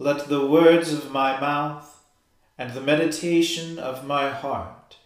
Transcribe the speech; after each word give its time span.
Let 0.00 0.28
the 0.28 0.46
words 0.46 0.92
of 0.92 1.10
my 1.10 1.40
mouth 1.40 2.04
and 2.56 2.72
the 2.72 2.80
meditation 2.80 3.80
of 3.80 4.06
my 4.06 4.30
heart 4.30 4.96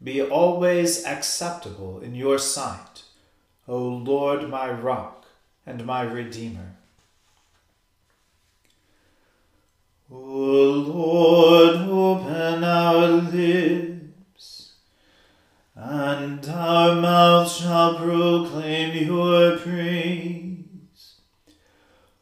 be 0.00 0.22
always 0.22 1.04
acceptable 1.04 1.98
in 1.98 2.14
your 2.14 2.38
sight, 2.38 3.02
O 3.66 3.76
Lord, 3.76 4.48
my 4.48 4.70
rock 4.70 5.26
and 5.66 5.84
my 5.84 6.02
redeemer. 6.02 6.76
O 10.12 10.16
Lord, 10.16 11.76
open 11.76 12.62
our 12.62 13.08
lips, 13.08 14.74
and 15.74 16.48
our 16.48 16.94
mouth 16.94 17.50
shall 17.50 17.96
proclaim 17.96 19.06
your 19.08 19.58
praise. 19.58 20.45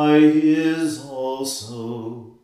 are 0.00 0.18
his 0.18 1.04
also. 1.04 2.38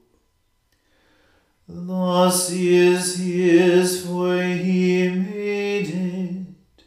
The 1.68 2.30
sea 2.30 2.76
is 2.76 3.18
his, 3.18 4.06
for 4.06 4.40
he 4.42 5.08
made 5.08 5.88
it, 5.88 6.84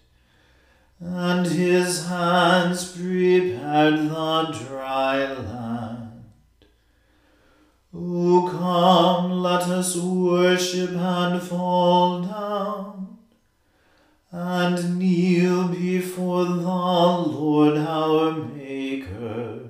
and 1.00 1.46
his 1.46 2.08
hands 2.08 2.92
prepared 2.92 4.10
the 4.10 4.58
dry 4.60 5.18
land. 5.34 6.24
O 7.94 8.48
come, 8.50 9.32
let 9.42 9.64
us 9.64 9.96
worship 9.98 10.92
and 10.92 11.42
fall 11.42 12.22
down 12.22 13.18
and 14.32 15.00
kneel 15.00 15.68
before 15.68 16.46
the 16.46 16.62
Lord 16.62 17.78
our 17.78 18.32
Maker. 18.32 19.70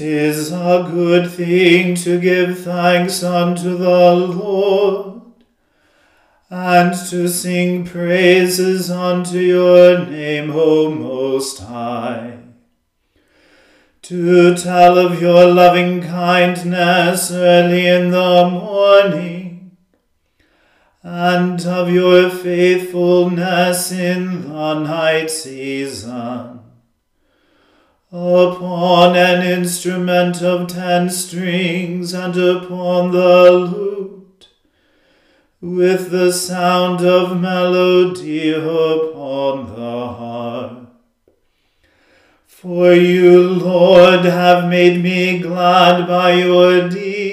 is 0.00 0.52
a 0.52 0.88
good 0.90 1.30
thing 1.30 1.94
to 1.96 2.20
give 2.20 2.60
thanks 2.60 3.22
unto 3.22 3.76
the 3.76 4.14
Lord, 4.14 5.22
and 6.48 6.94
to 7.10 7.28
sing 7.28 7.84
praises 7.84 8.90
unto 8.90 9.38
your 9.38 10.04
name, 10.06 10.50
O 10.52 10.90
Most 10.90 11.60
High. 11.60 12.38
To 14.02 14.56
tell 14.56 14.98
of 14.98 15.20
your 15.22 15.46
loving 15.46 16.02
kindness 16.02 17.30
early 17.30 17.86
in 17.86 18.10
the 18.10 18.48
morning 18.50 19.76
and 21.02 21.64
of 21.64 21.90
your 21.90 22.28
faithfulness 22.28 23.92
in 23.92 24.48
the 24.48 24.74
night 24.80 25.30
season. 25.30 26.60
Upon 28.12 29.14
an 29.16 29.46
instrument 29.46 30.42
of 30.42 30.68
ten 30.68 31.10
strings 31.10 32.12
and 32.12 32.36
upon 32.36 33.12
the 33.12 33.50
lute, 33.52 34.48
with 35.60 36.10
the 36.10 36.32
sound 36.32 37.02
of 37.02 37.40
melody 37.40 38.52
upon 38.52 39.74
the 39.74 40.08
harp. 40.08 40.90
For 42.46 42.92
you, 42.92 43.48
Lord, 43.48 44.24
have 44.24 44.68
made 44.68 45.02
me 45.02 45.38
glad 45.38 46.06
by 46.08 46.32
your 46.32 46.88
deeds 46.88 47.30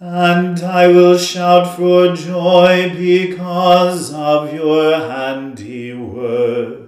and 0.00 0.58
I 0.62 0.86
will 0.86 1.18
shout 1.18 1.76
for 1.76 2.16
joy 2.16 2.90
because 2.96 4.14
of 4.14 4.54
your 4.54 4.96
handiwork. 4.96 6.79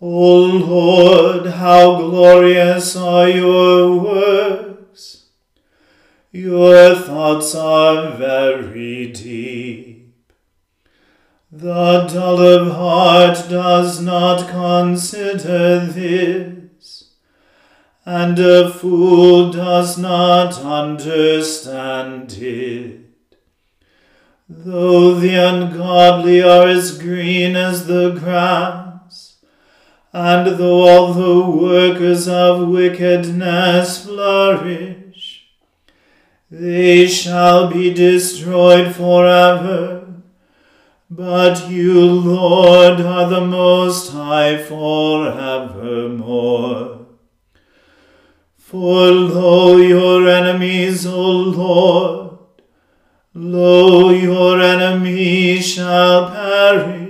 O 0.00 0.44
Lord, 0.44 1.46
how 1.54 1.98
glorious 1.98 2.94
are 2.94 3.28
your 3.28 3.98
works! 3.98 5.24
Your 6.30 6.94
thoughts 6.94 7.52
are 7.56 8.12
very 8.12 9.10
deep. 9.10 10.14
The 11.50 12.06
dull 12.06 12.38
of 12.38 12.76
heart 12.76 13.48
does 13.48 14.00
not 14.00 14.48
consider 14.48 15.84
this, 15.84 17.14
and 18.04 18.38
a 18.38 18.70
fool 18.70 19.50
does 19.50 19.98
not 19.98 20.60
understand 20.60 22.34
it. 22.34 23.00
Though 24.48 25.14
the 25.14 25.34
ungodly 25.34 26.40
are 26.40 26.68
as 26.68 26.96
green 26.96 27.56
as 27.56 27.88
the 27.88 28.10
grass, 28.10 28.87
and 30.12 30.58
though 30.58 30.88
all 30.88 31.12
the 31.12 31.50
workers 31.50 32.26
of 32.28 32.68
wickedness 32.68 34.04
flourish, 34.04 35.46
they 36.50 37.06
shall 37.06 37.70
be 37.70 37.92
destroyed 37.92 38.94
forever. 38.94 40.06
But 41.10 41.68
you, 41.68 42.00
Lord, 42.10 43.00
are 43.00 43.28
the 43.28 43.40
Most 43.42 44.12
High 44.12 44.56
forevermore. 44.62 45.36
For 48.56 49.10
lo, 49.10 49.76
your 49.78 50.28
enemies, 50.28 51.06
O 51.06 51.20
Lord, 51.20 52.38
lo, 53.34 54.10
your 54.10 54.60
enemies 54.60 55.66
shall 55.66 56.30
perish 56.30 57.07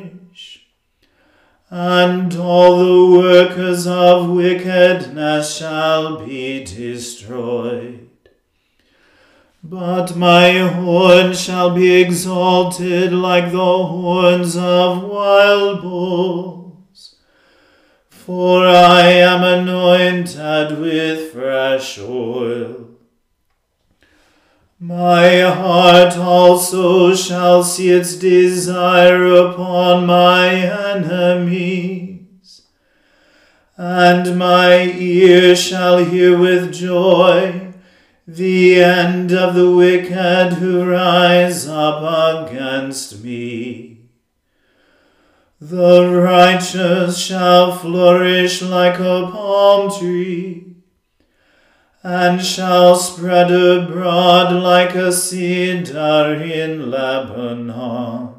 and 1.70 2.34
all 2.36 2.78
the 2.78 3.18
workers 3.18 3.86
of 3.86 4.30
wickedness 4.30 5.56
shall 5.56 6.24
be 6.24 6.64
destroyed. 6.64 8.08
But 9.62 10.16
my 10.16 10.58
horn 10.60 11.34
shall 11.34 11.74
be 11.74 12.00
exalted 12.00 13.12
like 13.12 13.52
the 13.52 13.58
horns 13.58 14.56
of 14.56 15.02
wild 15.02 15.82
bulls, 15.82 17.16
for 18.08 18.66
I 18.66 19.02
am 19.02 19.42
anointed 19.42 20.78
with 20.78 21.32
fresh 21.32 21.98
oil. 21.98 22.87
My 24.80 25.40
heart 25.40 26.16
also 26.16 27.12
shall 27.12 27.64
see 27.64 27.90
its 27.90 28.14
desire 28.14 29.26
upon 29.26 30.06
my 30.06 30.54
enemies, 30.94 32.62
and 33.76 34.38
my 34.38 34.82
ear 34.84 35.56
shall 35.56 36.04
hear 36.04 36.38
with 36.38 36.72
joy 36.72 37.72
the 38.28 38.80
end 38.80 39.32
of 39.32 39.56
the 39.56 39.68
wicked 39.68 40.58
who 40.58 40.88
rise 40.88 41.66
up 41.66 42.46
against 42.46 43.24
me. 43.24 44.02
The 45.60 46.08
righteous 46.08 47.18
shall 47.18 47.72
flourish 47.76 48.62
like 48.62 49.00
a 49.00 49.28
palm 49.32 49.90
tree 49.98 50.68
and 52.10 52.42
shall 52.42 52.96
spread 52.96 53.50
abroad 53.50 54.50
like 54.50 54.94
a 54.94 55.12
cedar 55.12 56.42
in 56.42 56.90
Lebanon. 56.90 58.34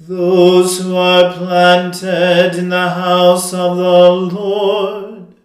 Those 0.00 0.80
who 0.80 0.96
are 0.96 1.32
planted 1.32 2.58
in 2.58 2.70
the 2.70 2.88
house 2.88 3.54
of 3.54 3.76
the 3.76 4.10
Lord 4.10 5.36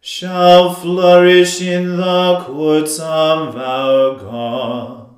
shall 0.00 0.72
flourish 0.72 1.60
in 1.60 1.98
the 1.98 2.42
courts 2.46 2.98
of 2.98 3.54
our 3.54 4.16
God. 4.16 5.08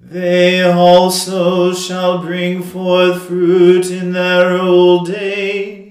They 0.00 0.62
also 0.62 1.72
shall 1.72 2.18
bring 2.18 2.64
forth 2.64 3.22
fruit 3.22 3.88
in 3.88 4.10
their 4.10 4.58
old 4.58 5.10
age 5.10 5.83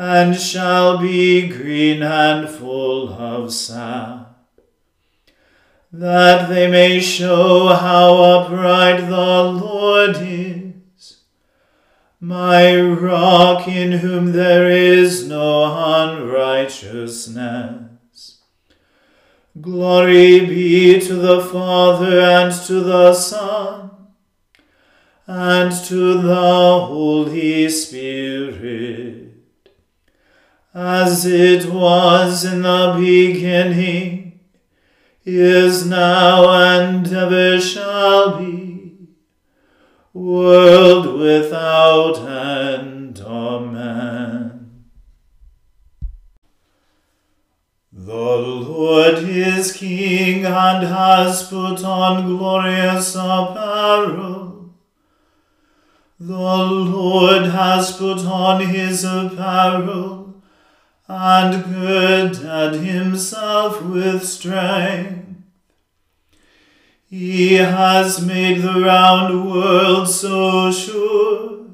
and 0.00 0.34
shall 0.34 0.96
be 0.96 1.46
green 1.46 2.02
and 2.02 2.48
full 2.48 3.12
of 3.12 3.52
sap, 3.52 4.34
that 5.92 6.48
they 6.48 6.70
may 6.70 6.98
show 6.98 7.68
how 7.68 8.14
upright 8.14 9.10
the 9.10 9.42
Lord 9.42 10.16
is, 10.18 11.18
my 12.18 12.80
rock 12.80 13.68
in 13.68 13.92
whom 13.92 14.32
there 14.32 14.70
is 14.70 15.28
no 15.28 15.64
unrighteousness. 15.98 18.38
Glory 19.60 20.46
be 20.46 20.98
to 20.98 21.14
the 21.14 21.42
Father 21.42 22.20
and 22.20 22.54
to 22.66 22.80
the 22.80 23.12
Son 23.12 23.90
and 25.26 25.70
to 25.84 26.22
the 26.22 26.86
Holy 26.86 27.68
Spirit 27.68 29.19
as 30.72 31.26
it 31.26 31.66
was 31.66 32.44
in 32.44 32.62
the 32.62 32.94
beginning, 32.96 34.38
is 35.24 35.86
now, 35.86 36.48
and 36.50 37.06
ever 37.12 37.60
shall 37.60 38.38
be, 38.38 39.08
world 40.12 41.18
without 41.18 42.18
end. 42.18 43.20
Amen. 43.20 44.84
The 47.92 48.14
Lord 48.14 49.18
is 49.18 49.72
King 49.72 50.46
and 50.46 50.86
has 50.86 51.48
put 51.48 51.84
on 51.84 52.26
glorious 52.26 53.14
apparel. 53.14 54.74
The 56.18 56.36
Lord 56.36 57.46
has 57.46 57.96
put 57.96 58.20
on 58.24 58.60
his 58.60 59.04
apparel 59.04 60.19
and 61.12 61.64
girded 61.64 62.82
himself 62.82 63.82
with 63.82 64.24
strength. 64.24 65.26
He 67.04 67.54
has 67.54 68.24
made 68.24 68.62
the 68.62 68.80
round 68.80 69.50
world 69.50 70.08
so 70.08 70.70
sure 70.70 71.66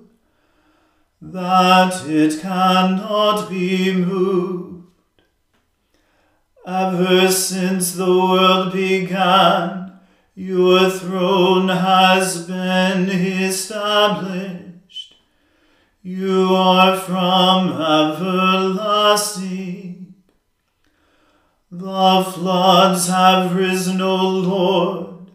that 1.21 2.07
it 2.07 2.41
cannot 2.41 3.51
be 3.51 3.93
moved. 3.93 4.89
Ever 6.67 7.31
since 7.31 7.93
the 7.93 8.07
world 8.07 8.73
began, 8.73 9.99
your 10.35 10.89
throne 10.89 11.69
has 11.69 12.47
been 12.47 13.11
established. 13.11 14.66
You 16.09 16.55
are 16.55 16.97
from 16.97 17.73
everlasting. 17.83 19.35
The 21.69 22.25
floods 22.33 23.09
have 23.09 23.57
risen, 23.57 24.01
O 24.01 24.15
Lord. 24.15 25.33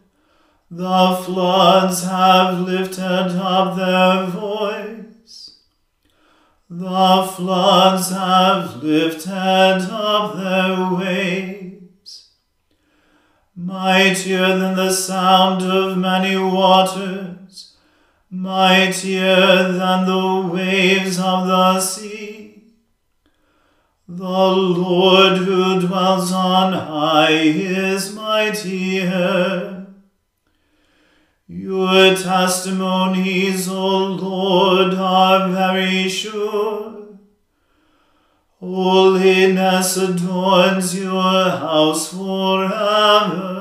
The 0.70 1.22
floods 1.26 2.06
have 2.06 2.62
lifted 2.62 3.04
up 3.04 3.76
their 3.76 4.28
voice. 4.28 5.58
The 6.70 7.30
floods 7.36 8.12
have 8.12 8.82
lifted 8.82 9.90
up 9.92 10.38
their 10.38 10.94
waves. 10.94 12.30
Mightier 13.58 14.58
than 14.58 14.78
the 14.78 14.94
sound 14.94 15.64
of 15.64 15.98
many 15.98 16.38
waters 16.38 17.41
mightier 18.32 19.74
than 19.74 20.06
the 20.06 20.50
waves 20.54 21.20
of 21.20 21.46
the 21.48 21.82
sea. 21.82 22.64
The 24.08 24.24
Lord 24.24 25.40
who 25.40 25.86
dwells 25.86 26.32
on 26.32 26.72
high 26.72 27.42
is 27.42 28.16
mightier. 28.16 29.86
Your 31.46 32.16
testimonies, 32.16 33.68
O 33.68 33.98
Lord, 33.98 34.94
are 34.94 35.50
very 35.50 36.08
sure. 36.08 37.18
Holiness 38.62 39.98
adorns 39.98 40.98
your 40.98 41.50
house 41.50 42.14
forever. 42.14 43.61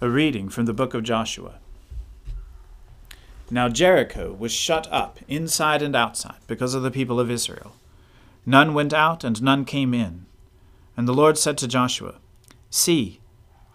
A 0.00 0.08
reading 0.08 0.48
from 0.48 0.66
the 0.66 0.72
book 0.72 0.94
of 0.94 1.02
Joshua. 1.02 1.58
Now 3.50 3.68
Jericho 3.68 4.32
was 4.32 4.52
shut 4.52 4.86
up 4.92 5.18
inside 5.26 5.82
and 5.82 5.96
outside 5.96 6.38
because 6.46 6.72
of 6.72 6.84
the 6.84 6.92
people 6.92 7.18
of 7.18 7.32
Israel. 7.32 7.74
None 8.46 8.74
went 8.74 8.94
out 8.94 9.24
and 9.24 9.42
none 9.42 9.64
came 9.64 9.92
in. 9.92 10.26
And 10.96 11.08
the 11.08 11.12
Lord 11.12 11.36
said 11.36 11.58
to 11.58 11.66
Joshua, 11.66 12.20
See, 12.70 13.20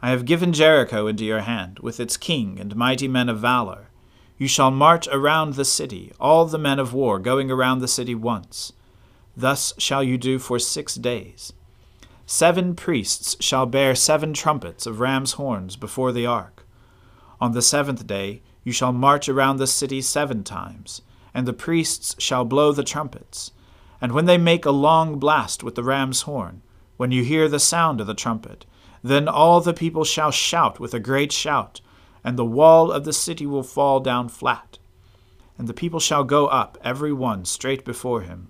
I 0.01 0.12
have 0.12 0.24
given 0.24 0.53
Jericho 0.53 1.08
into 1.08 1.25
your 1.25 1.42
hand, 1.42 1.80
with 1.80 2.00
its 2.00 2.15
king 2.15 2.58
and 2.58 2.74
mighty 2.74 3.10
men 3.10 3.27
of 3.27 3.39
valor. 3.39 3.89
You 4.38 4.48
shall 4.48 4.72
march 4.72 5.10
around 5.10 5.56
the 5.56 5.65
city, 5.65 6.13
all 6.22 6.46
the 6.46 6.58
men 6.58 6.80
of 6.80 6.94
war 6.94 7.20
going 7.20 7.51
around 7.51 7.80
the 7.80 7.88
city 7.89 8.15
once. 8.15 8.72
Thus 9.36 9.74
shall 9.77 10.01
you 10.06 10.18
do 10.18 10.39
for 10.39 10.58
six 10.58 10.96
days. 10.96 11.51
Seven 12.25 12.74
priests 12.75 13.36
shall 13.42 13.65
bear 13.65 13.96
seven 13.96 14.34
trumpets 14.34 14.86
of 14.86 15.01
ram's 15.01 15.34
horns 15.34 15.75
before 15.75 16.12
the 16.12 16.25
ark. 16.25 16.65
On 17.42 17.51
the 17.51 17.62
seventh 17.62 18.08
day 18.08 18.42
you 18.63 18.72
shall 18.72 18.94
march 18.94 19.27
around 19.27 19.58
the 19.58 19.68
city 19.68 20.01
seven 20.01 20.44
times, 20.44 21.01
and 21.34 21.46
the 21.46 21.53
priests 21.53 22.15
shall 22.20 22.46
blow 22.46 22.72
the 22.72 22.84
trumpets. 22.84 23.51
And 24.00 24.13
when 24.13 24.25
they 24.25 24.38
make 24.38 24.65
a 24.65 24.72
long 24.72 25.20
blast 25.20 25.63
with 25.63 25.75
the 25.75 25.84
ram's 25.84 26.22
horn, 26.22 26.62
when 26.96 27.12
you 27.12 27.24
hear 27.24 27.50
the 27.50 27.60
sound 27.60 28.00
of 28.00 28.08
the 28.08 28.13
trumpet, 28.13 28.65
then 29.03 29.27
all 29.27 29.60
the 29.60 29.74
people 29.74 30.06
shall 30.06 30.32
shout 30.32 30.80
with 30.80 30.94
a 30.94 31.00
great 31.00 31.34
shout, 31.34 31.82
and 32.24 32.38
the 32.38 32.46
wall 32.46 32.89
of 32.89 33.03
the 33.03 33.12
city 33.12 33.46
will 33.46 33.63
fall 33.63 34.00
down 34.00 34.30
flat. 34.30 34.77
And 35.58 35.68
the 35.68 35.74
people 35.74 36.00
shall 36.00 36.24
go 36.24 36.48
up, 36.48 36.77
every 36.82 37.12
one 37.12 37.44
straight 37.44 37.84
before 37.84 38.22
him. 38.22 38.50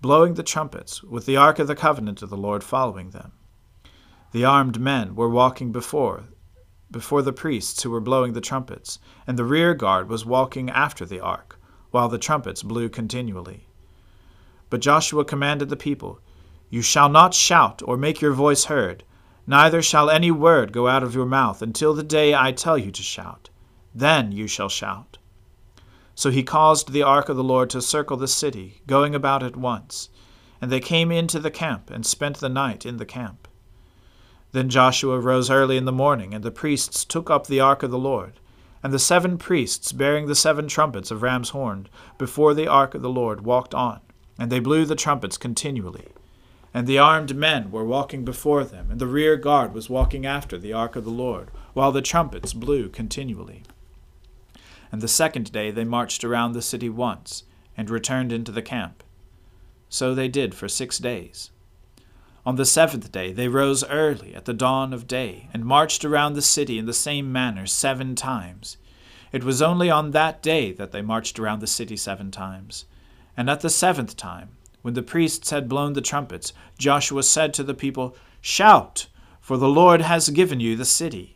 blowing 0.00 0.34
the 0.34 0.42
trumpets, 0.42 1.02
with 1.02 1.26
the 1.26 1.36
ark 1.36 1.58
of 1.58 1.66
the 1.66 1.74
covenant 1.74 2.22
of 2.22 2.30
the 2.30 2.36
Lord 2.36 2.62
following 2.62 3.10
them. 3.10 3.32
The 4.32 4.44
armed 4.44 4.80
men 4.80 5.14
were 5.14 5.28
walking 5.28 5.72
before, 5.72 6.24
before 6.90 7.22
the 7.22 7.32
priests 7.32 7.82
who 7.82 7.90
were 7.90 8.00
blowing 8.00 8.32
the 8.32 8.40
trumpets, 8.40 8.98
and 9.26 9.38
the 9.38 9.44
rear 9.44 9.74
guard 9.74 10.08
was 10.08 10.24
walking 10.24 10.70
after 10.70 11.04
the 11.04 11.20
ark, 11.20 11.58
while 11.90 12.08
the 12.08 12.18
trumpets 12.18 12.62
blew 12.62 12.88
continually. 12.88 13.68
But 14.70 14.80
Joshua 14.80 15.24
commanded 15.24 15.68
the 15.68 15.76
people, 15.76 16.20
You 16.70 16.82
shall 16.82 17.08
not 17.08 17.34
shout 17.34 17.82
or 17.84 17.96
make 17.96 18.20
your 18.20 18.32
voice 18.32 18.64
heard 18.64 19.04
Neither 19.46 19.80
shall 19.80 20.10
any 20.10 20.32
word 20.32 20.72
go 20.72 20.88
out 20.88 21.04
of 21.04 21.14
your 21.14 21.26
mouth 21.26 21.62
until 21.62 21.94
the 21.94 22.02
day 22.02 22.34
I 22.34 22.50
tell 22.50 22.76
you 22.76 22.90
to 22.90 23.02
shout. 23.02 23.48
Then 23.94 24.32
you 24.32 24.48
shall 24.48 24.68
shout. 24.68 25.18
So 26.16 26.30
he 26.30 26.42
caused 26.42 26.92
the 26.92 27.02
ark 27.02 27.28
of 27.28 27.36
the 27.36 27.44
Lord 27.44 27.68
to 27.70 27.82
circle 27.82 28.16
the 28.16 28.26
city, 28.26 28.80
going 28.86 29.14
about 29.14 29.42
it 29.42 29.54
once. 29.54 30.08
And 30.62 30.72
they 30.72 30.80
came 30.80 31.12
into 31.12 31.38
the 31.38 31.50
camp, 31.50 31.90
and 31.90 32.06
spent 32.06 32.38
the 32.38 32.48
night 32.48 32.86
in 32.86 32.96
the 32.96 33.04
camp. 33.04 33.46
Then 34.52 34.70
Joshua 34.70 35.20
rose 35.20 35.50
early 35.50 35.76
in 35.76 35.84
the 35.84 35.92
morning, 35.92 36.32
and 36.32 36.42
the 36.42 36.50
priests 36.50 37.04
took 37.04 37.28
up 37.28 37.46
the 37.46 37.60
ark 37.60 37.82
of 37.82 37.90
the 37.90 37.98
Lord. 37.98 38.40
And 38.82 38.94
the 38.94 38.98
seven 38.98 39.36
priests, 39.36 39.92
bearing 39.92 40.26
the 40.26 40.34
seven 40.34 40.68
trumpets 40.68 41.10
of 41.10 41.20
ram's 41.20 41.50
horn, 41.50 41.86
before 42.16 42.54
the 42.54 42.66
ark 42.66 42.94
of 42.94 43.02
the 43.02 43.10
Lord, 43.10 43.44
walked 43.44 43.74
on, 43.74 44.00
and 44.38 44.50
they 44.50 44.58
blew 44.58 44.86
the 44.86 44.96
trumpets 44.96 45.36
continually. 45.36 46.08
And 46.72 46.86
the 46.86 46.98
armed 46.98 47.36
men 47.36 47.70
were 47.70 47.84
walking 47.84 48.24
before 48.24 48.64
them, 48.64 48.90
and 48.90 48.98
the 48.98 49.06
rear 49.06 49.36
guard 49.36 49.74
was 49.74 49.90
walking 49.90 50.24
after 50.24 50.56
the 50.56 50.72
ark 50.72 50.96
of 50.96 51.04
the 51.04 51.10
Lord, 51.10 51.50
while 51.74 51.92
the 51.92 52.00
trumpets 52.00 52.54
blew 52.54 52.88
continually. 52.88 53.64
And 54.96 55.02
the 55.02 55.08
second 55.08 55.52
day 55.52 55.70
they 55.70 55.84
marched 55.84 56.24
around 56.24 56.52
the 56.52 56.62
city 56.62 56.88
once, 56.88 57.44
and 57.76 57.90
returned 57.90 58.32
into 58.32 58.50
the 58.50 58.62
camp. 58.62 59.04
So 59.90 60.14
they 60.14 60.26
did 60.26 60.54
for 60.54 60.68
six 60.68 60.96
days. 60.96 61.50
On 62.46 62.56
the 62.56 62.64
seventh 62.64 63.12
day 63.12 63.30
they 63.30 63.46
rose 63.46 63.84
early 63.84 64.34
at 64.34 64.46
the 64.46 64.54
dawn 64.54 64.94
of 64.94 65.06
day, 65.06 65.50
and 65.52 65.66
marched 65.66 66.02
around 66.02 66.32
the 66.32 66.40
city 66.40 66.78
in 66.78 66.86
the 66.86 66.94
same 66.94 67.30
manner 67.30 67.66
seven 67.66 68.14
times. 68.14 68.78
It 69.32 69.44
was 69.44 69.60
only 69.60 69.90
on 69.90 70.12
that 70.12 70.42
day 70.42 70.72
that 70.72 70.92
they 70.92 71.02
marched 71.02 71.38
around 71.38 71.60
the 71.60 71.66
city 71.66 71.98
seven 71.98 72.30
times. 72.30 72.86
And 73.36 73.50
at 73.50 73.60
the 73.60 73.68
seventh 73.68 74.16
time, 74.16 74.56
when 74.80 74.94
the 74.94 75.02
priests 75.02 75.50
had 75.50 75.68
blown 75.68 75.92
the 75.92 76.00
trumpets, 76.00 76.54
Joshua 76.78 77.22
said 77.22 77.52
to 77.52 77.62
the 77.62 77.74
people, 77.74 78.16
Shout, 78.40 79.08
for 79.42 79.58
the 79.58 79.68
Lord 79.68 80.00
has 80.00 80.30
given 80.30 80.58
you 80.58 80.74
the 80.74 80.86
city. 80.86 81.35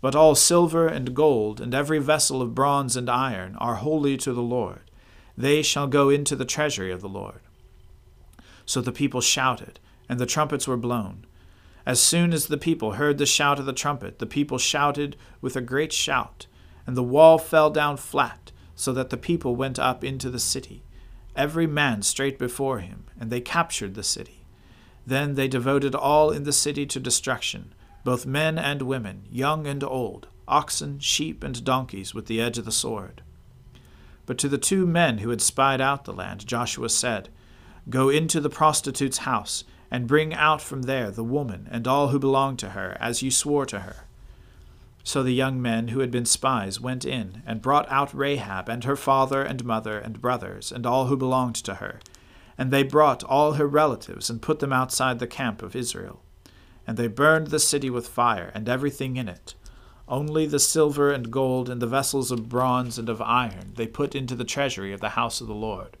But 0.00 0.14
all 0.14 0.34
silver 0.34 0.86
and 0.86 1.14
gold, 1.14 1.60
and 1.60 1.74
every 1.74 1.98
vessel 1.98 2.40
of 2.40 2.54
bronze 2.54 2.96
and 2.96 3.10
iron, 3.10 3.56
are 3.56 3.76
holy 3.76 4.16
to 4.18 4.32
the 4.32 4.42
Lord. 4.42 4.90
They 5.36 5.62
shall 5.62 5.86
go 5.86 6.08
into 6.08 6.36
the 6.36 6.44
treasury 6.44 6.90
of 6.90 7.00
the 7.00 7.08
Lord. 7.08 7.40
So 8.64 8.80
the 8.80 8.92
people 8.92 9.20
shouted, 9.20 9.80
and 10.08 10.18
the 10.18 10.26
trumpets 10.26 10.66
were 10.66 10.76
blown. 10.76 11.26
As 11.84 12.00
soon 12.00 12.32
as 12.32 12.46
the 12.46 12.58
people 12.58 12.92
heard 12.92 13.18
the 13.18 13.26
shout 13.26 13.58
of 13.58 13.66
the 13.66 13.72
trumpet, 13.72 14.18
the 14.18 14.26
people 14.26 14.58
shouted 14.58 15.16
with 15.40 15.56
a 15.56 15.60
great 15.60 15.92
shout, 15.92 16.46
and 16.86 16.96
the 16.96 17.02
wall 17.02 17.38
fell 17.38 17.70
down 17.70 17.96
flat, 17.96 18.52
so 18.74 18.92
that 18.92 19.10
the 19.10 19.16
people 19.16 19.56
went 19.56 19.78
up 19.78 20.02
into 20.02 20.30
the 20.30 20.38
city 20.38 20.84
every 21.36 21.66
man 21.66 22.02
straight 22.02 22.38
before 22.38 22.80
him, 22.80 23.04
and 23.18 23.30
they 23.30 23.40
captured 23.40 23.94
the 23.94 24.02
city. 24.02 24.44
Then 25.06 25.34
they 25.34 25.48
devoted 25.48 25.94
all 25.94 26.30
in 26.30 26.44
the 26.44 26.52
city 26.52 26.86
to 26.86 27.00
destruction, 27.00 27.74
both 28.04 28.26
men 28.26 28.58
and 28.58 28.82
women, 28.82 29.26
young 29.30 29.66
and 29.66 29.84
old, 29.84 30.28
oxen, 30.48 30.98
sheep, 30.98 31.44
and 31.44 31.64
donkeys, 31.64 32.14
with 32.14 32.26
the 32.26 32.40
edge 32.40 32.58
of 32.58 32.64
the 32.64 32.72
sword. 32.72 33.22
But 34.26 34.38
to 34.38 34.48
the 34.48 34.58
two 34.58 34.86
men 34.86 35.18
who 35.18 35.30
had 35.30 35.40
spied 35.40 35.80
out 35.80 36.04
the 36.04 36.12
land, 36.12 36.46
Joshua 36.46 36.88
said, 36.88 37.28
Go 37.88 38.08
into 38.08 38.40
the 38.40 38.50
prostitute's 38.50 39.18
house, 39.18 39.64
and 39.90 40.06
bring 40.06 40.32
out 40.32 40.62
from 40.62 40.82
there 40.82 41.10
the 41.10 41.24
woman 41.24 41.68
and 41.70 41.88
all 41.88 42.08
who 42.08 42.18
belong 42.18 42.56
to 42.58 42.70
her, 42.70 42.96
as 43.00 43.22
you 43.22 43.30
swore 43.30 43.66
to 43.66 43.80
her. 43.80 44.06
So 45.02 45.22
the 45.22 45.32
young 45.32 45.60
men 45.60 45.88
who 45.88 46.00
had 46.00 46.10
been 46.10 46.26
spies 46.26 46.80
went 46.80 47.04
in, 47.04 47.42
and 47.46 47.62
brought 47.62 47.90
out 47.90 48.14
Rahab 48.14 48.68
and 48.68 48.84
her 48.84 48.96
father 48.96 49.42
and 49.42 49.64
mother 49.64 49.98
and 49.98 50.20
brothers, 50.20 50.70
and 50.70 50.86
all 50.86 51.06
who 51.06 51.16
belonged 51.16 51.56
to 51.56 51.76
her. 51.76 52.00
And 52.56 52.70
they 52.70 52.82
brought 52.82 53.24
all 53.24 53.54
her 53.54 53.66
relatives, 53.66 54.30
and 54.30 54.42
put 54.42 54.60
them 54.60 54.72
outside 54.72 55.18
the 55.18 55.26
camp 55.26 55.62
of 55.62 55.74
Israel. 55.74 56.22
And 56.90 56.98
they 56.98 57.06
burned 57.06 57.46
the 57.46 57.60
city 57.60 57.88
with 57.88 58.08
fire, 58.08 58.50
and 58.52 58.68
everything 58.68 59.16
in 59.16 59.28
it. 59.28 59.54
Only 60.08 60.44
the 60.44 60.58
silver 60.58 61.12
and 61.12 61.30
gold 61.30 61.70
and 61.70 61.80
the 61.80 61.86
vessels 61.86 62.32
of 62.32 62.48
bronze 62.48 62.98
and 62.98 63.08
of 63.08 63.22
iron 63.22 63.74
they 63.76 63.86
put 63.86 64.16
into 64.16 64.34
the 64.34 64.42
treasury 64.42 64.92
of 64.92 64.98
the 64.98 65.10
house 65.10 65.40
of 65.40 65.46
the 65.46 65.54
Lord. 65.54 65.96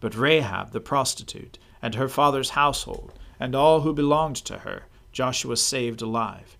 But 0.00 0.16
Rahab 0.16 0.72
the 0.72 0.80
prostitute, 0.80 1.58
and 1.82 1.94
her 1.94 2.08
father's 2.08 2.50
household, 2.50 3.12
and 3.38 3.54
all 3.54 3.82
who 3.82 3.92
belonged 3.92 4.36
to 4.46 4.60
her, 4.60 4.84
Joshua 5.12 5.58
saved 5.58 6.00
alive 6.00 6.56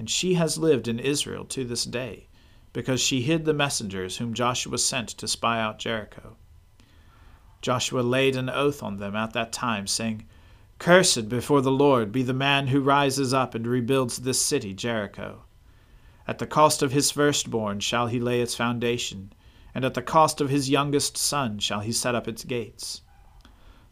and 0.00 0.08
she 0.08 0.32
has 0.32 0.56
lived 0.56 0.88
in 0.88 0.98
Israel 0.98 1.44
to 1.44 1.62
this 1.62 1.84
day, 1.84 2.26
because 2.72 3.02
she 3.02 3.20
hid 3.20 3.44
the 3.44 3.52
messengers 3.52 4.16
whom 4.16 4.32
Joshua 4.32 4.78
sent 4.78 5.10
to 5.10 5.28
spy 5.28 5.60
out 5.60 5.78
Jericho. 5.78 6.36
Joshua 7.60 8.00
laid 8.00 8.34
an 8.34 8.48
oath 8.48 8.82
on 8.82 8.96
them 8.96 9.14
at 9.14 9.34
that 9.34 9.52
time, 9.52 9.86
saying, 9.86 10.26
Cursed 10.80 11.28
before 11.28 11.60
the 11.60 11.70
Lord 11.70 12.10
be 12.10 12.22
the 12.22 12.32
man 12.32 12.68
who 12.68 12.80
rises 12.80 13.34
up 13.34 13.54
and 13.54 13.66
rebuilds 13.66 14.16
this 14.16 14.40
city, 14.40 14.72
Jericho. 14.72 15.42
At 16.26 16.38
the 16.38 16.46
cost 16.46 16.82
of 16.82 16.90
his 16.90 17.10
firstborn 17.10 17.80
shall 17.80 18.06
he 18.06 18.18
lay 18.18 18.40
its 18.40 18.54
foundation, 18.54 19.34
and 19.74 19.84
at 19.84 19.92
the 19.92 20.00
cost 20.00 20.40
of 20.40 20.48
his 20.48 20.70
youngest 20.70 21.18
son 21.18 21.58
shall 21.58 21.80
he 21.80 21.92
set 21.92 22.14
up 22.14 22.26
its 22.26 22.44
gates. 22.44 23.02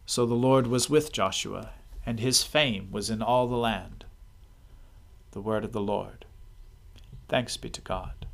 So 0.07 0.25
the 0.25 0.33
Lord 0.33 0.66
was 0.66 0.88
with 0.88 1.12
Joshua, 1.12 1.73
and 2.07 2.21
his 2.21 2.42
fame 2.42 2.90
was 2.90 3.11
in 3.11 3.21
all 3.21 3.47
the 3.47 3.57
land. 3.57 4.07
The 5.33 5.42
word 5.42 5.66
of 5.66 5.73
the 5.73 5.83
Lord. 5.83 6.25
Thanks 7.28 7.59
be 7.59 7.68
to 7.68 7.83
God. 7.83 8.26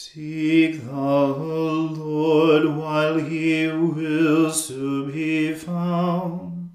Seek 0.00 0.84
the 0.84 0.92
Lord 0.92 2.64
while 2.76 3.18
he 3.18 3.66
wills 3.66 4.68
to 4.68 5.10
be 5.10 5.52
found. 5.54 6.70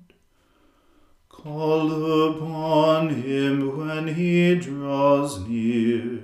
Call 1.29 2.33
upon 2.35 3.11
him 3.11 3.77
when 3.77 4.09
he 4.09 4.55
draws 4.55 5.39
near. 5.47 6.19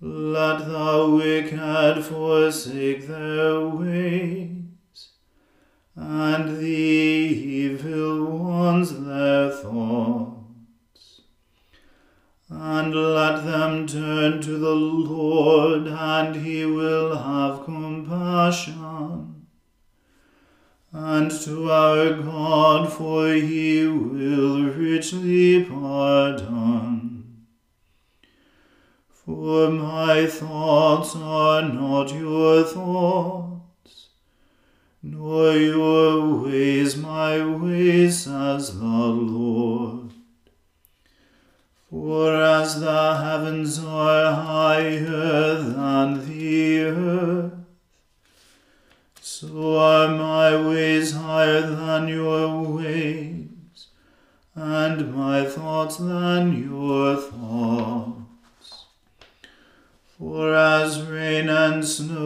Let 0.00 0.66
the 0.66 1.10
wicked 1.10 2.02
forsake 2.06 3.06
their 3.06 3.60
ways, 3.60 5.10
and 5.94 6.56
the 6.56 6.66
evil 6.66 8.24
ones 8.24 9.04
their 9.04 9.50
thoughts. 9.50 10.33
And 12.56 12.94
let 12.94 13.44
them 13.44 13.84
turn 13.88 14.40
to 14.42 14.58
the 14.58 14.74
Lord, 14.74 15.88
and 15.88 16.36
he 16.36 16.64
will 16.64 17.16
have 17.16 17.64
compassion. 17.64 19.46
And 20.92 21.30
to 21.42 21.70
our 21.70 22.12
God, 22.12 22.92
for 22.92 23.26
he 23.32 23.84
will 23.86 24.70
richly 24.70 25.64
pardon. 25.64 27.44
For 29.10 29.70
my 29.70 30.26
thoughts 30.26 31.16
are 31.16 31.62
not 31.62 32.14
your 32.14 32.62
thoughts, 32.62 34.10
nor 35.02 35.56
your 35.56 36.42
ways 36.44 36.96
my 36.96 37.44
ways, 37.44 38.24
says 38.24 38.78
the 38.78 38.84
Lord. 38.84 40.03
For 41.94 42.34
as 42.42 42.80
the 42.80 43.16
heavens 43.22 43.78
are 43.78 44.34
higher 44.34 45.54
than 45.54 46.26
the 46.26 46.80
earth, 46.86 47.52
so 49.20 49.78
are 49.78 50.08
my 50.08 50.56
ways 50.56 51.12
higher 51.12 51.60
than 51.60 52.08
your 52.08 52.62
ways, 52.62 53.86
and 54.56 55.14
my 55.14 55.44
thoughts 55.44 55.98
than 55.98 56.68
your 56.68 57.14
thoughts. 57.14 58.86
For 60.18 60.52
as 60.52 61.00
rain 61.00 61.48
and 61.48 61.84
snow 61.86 62.23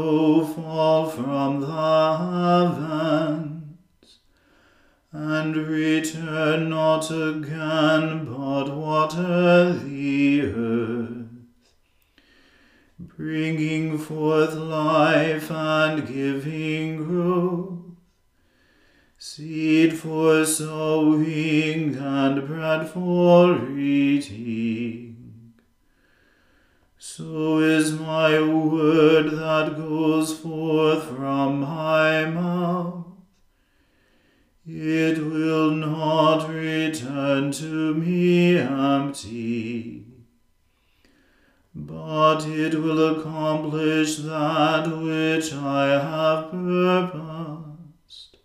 but 41.98 42.46
it 42.46 42.74
will 42.74 43.18
accomplish 43.18 44.18
that 44.18 44.86
which 44.86 45.52
I 45.52 45.86
have 45.88 46.50
purposed, 46.50 48.36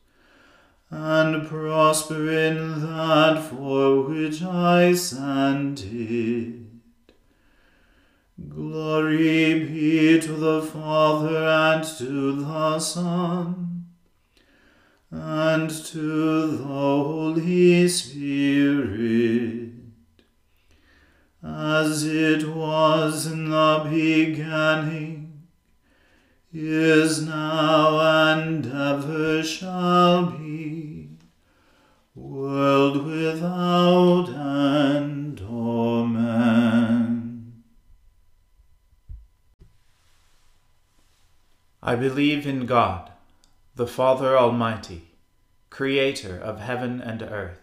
and 0.90 1.48
prosper 1.48 2.32
in 2.32 2.82
that 2.82 3.44
for 3.44 4.02
which 4.02 4.42
I 4.42 4.94
sent 4.94 5.86
it. 5.86 6.62
Glory 8.50 9.66
be 9.66 10.20
to 10.20 10.34
the 10.34 10.62
Father 10.64 11.48
and 11.48 11.84
to 12.00 12.42
the 12.42 12.80
Son 12.80 13.86
and 15.12 15.70
to 15.70 16.48
the 16.48 16.64
Holy 16.66 17.88
Spirit, 17.88 19.63
as 21.44 22.06
it 22.06 22.48
was 22.48 23.26
in 23.26 23.50
the 23.50 23.86
beginning, 23.90 25.44
is 26.54 27.26
now, 27.26 28.00
and 28.00 28.66
ever 28.66 29.44
shall 29.44 30.28
be, 30.28 31.10
world 32.16 33.06
without 33.06 34.30
end. 34.30 35.42
Amen. 35.42 37.64
I 41.82 41.96
believe 41.96 42.48
in 42.48 42.66
God, 42.66 43.12
the 43.76 43.88
Father 43.88 44.38
Almighty, 44.38 45.10
creator 45.70 46.38
of 46.38 46.62
heaven 46.62 47.02
and 47.02 47.22
earth. 47.22 47.63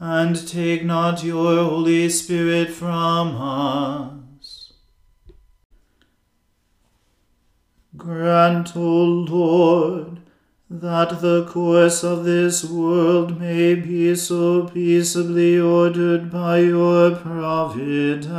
and 0.00 0.48
take 0.48 0.82
not 0.82 1.22
your 1.22 1.62
Holy 1.62 2.08
Spirit 2.08 2.70
from 2.70 3.36
us. 3.36 4.72
Grant, 7.98 8.74
O 8.74 8.80
Lord, 8.80 10.20
that 10.70 11.20
the 11.20 11.44
course 11.44 12.02
of 12.02 12.24
this 12.24 12.64
world 12.64 13.38
may 13.38 13.74
be 13.74 14.14
so 14.14 14.68
peaceably 14.68 15.58
ordered 15.60 16.30
by 16.30 16.60
your 16.60 17.14
providence, 17.16 18.30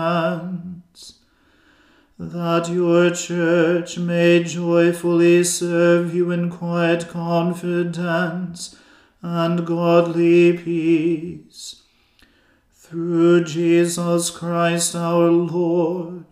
that 2.18 2.70
your 2.70 3.12
church 3.12 4.00
may 4.00 4.44
joyfully 4.44 5.44
serve 5.44 6.16
you 6.16 6.32
in 6.32 6.50
quiet 6.50 7.08
confidence 7.08 8.78
and 9.22 9.66
godly 9.66 10.58
peace. 10.58 11.84
Through 12.74 13.46
Jesus 13.46 14.30
Christ 14.30 14.96
our 14.96 15.32
Lord, 15.32 16.26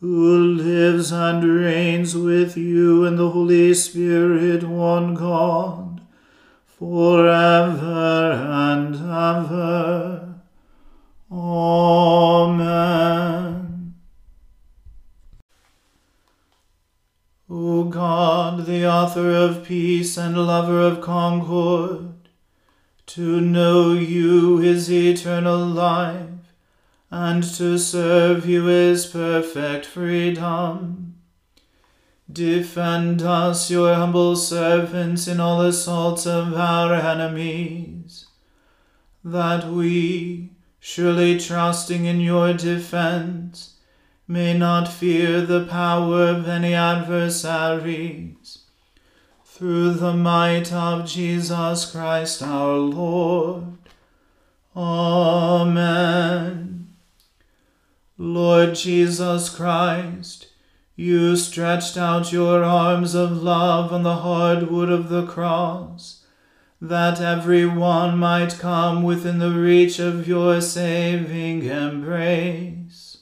who 0.00 0.38
lives 0.38 1.12
and 1.12 1.44
reigns 1.44 2.16
with 2.16 2.56
you 2.56 3.04
in 3.04 3.16
the 3.16 3.30
Holy 3.30 3.74
Spirit, 3.74 4.64
one 4.64 5.14
God, 5.14 6.00
forever 6.66 8.32
and 8.32 8.94
ever. 8.96 10.34
Amen. 11.30 12.72
O 17.48 17.84
God, 17.84 18.64
the 18.64 18.86
author 18.88 19.30
of 19.30 19.64
peace 19.64 20.16
and 20.16 20.38
lover 20.38 20.80
of 20.80 21.02
concord, 21.02 22.11
to 23.12 23.42
know 23.42 23.92
you 23.92 24.58
is 24.62 24.90
eternal 24.90 25.58
life, 25.58 26.54
and 27.10 27.44
to 27.44 27.76
serve 27.76 28.46
you 28.46 28.70
is 28.70 29.04
perfect 29.04 29.84
freedom. 29.84 31.14
Defend 32.32 33.20
us, 33.20 33.70
your 33.70 33.92
humble 33.92 34.34
servants, 34.34 35.28
in 35.28 35.40
all 35.40 35.60
assaults 35.60 36.26
of 36.26 36.54
our 36.54 36.94
enemies, 36.94 38.28
that 39.22 39.66
we, 39.68 40.52
surely 40.80 41.38
trusting 41.38 42.06
in 42.06 42.18
your 42.18 42.54
defense, 42.54 43.74
may 44.26 44.56
not 44.56 44.88
fear 44.88 45.42
the 45.42 45.66
power 45.66 46.28
of 46.28 46.48
any 46.48 46.72
adversaries 46.72 48.61
through 49.62 49.92
the 49.92 50.12
might 50.12 50.72
of 50.72 51.06
Jesus 51.06 51.88
Christ 51.88 52.42
our 52.42 52.78
Lord. 52.78 53.78
Amen. 54.74 55.76
Lord 58.18 58.74
Jesus 58.74 59.48
Christ, 59.50 60.48
you 60.96 61.36
stretched 61.36 61.96
out 61.96 62.32
your 62.32 62.64
arms 62.64 63.14
of 63.14 63.40
love 63.40 63.92
on 63.92 64.02
the 64.02 64.16
hard 64.16 64.68
wood 64.68 64.90
of 64.90 65.08
the 65.08 65.26
cross, 65.26 66.24
that 66.80 67.20
every 67.20 67.64
one 67.64 68.18
might 68.18 68.58
come 68.58 69.04
within 69.04 69.38
the 69.38 69.52
reach 69.52 70.00
of 70.00 70.26
your 70.26 70.60
saving 70.60 71.62
embrace. 71.66 73.18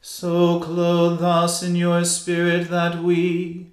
So 0.00 0.60
clothe 0.60 1.20
us 1.20 1.64
in 1.64 1.74
your 1.74 2.04
Spirit 2.04 2.70
that 2.70 3.02
we, 3.02 3.72